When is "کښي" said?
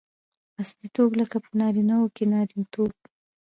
2.15-2.25